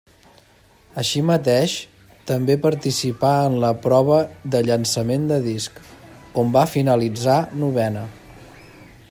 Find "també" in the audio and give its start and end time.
2.31-2.55